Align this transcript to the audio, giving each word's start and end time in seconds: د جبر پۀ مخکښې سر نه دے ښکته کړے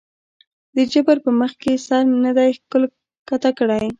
د 0.75 0.77
جبر 0.91 1.17
پۀ 1.23 1.31
مخکښې 1.39 1.73
سر 1.85 2.03
نه 2.23 2.31
دے 2.37 2.47
ښکته 2.57 3.49
کړے 3.57 3.81